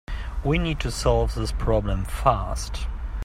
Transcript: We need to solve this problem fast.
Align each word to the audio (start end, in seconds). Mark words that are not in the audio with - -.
We 0.43 0.57
need 0.57 0.79
to 0.79 0.89
solve 0.89 1.35
this 1.35 1.51
problem 1.51 2.05
fast. 2.05 2.87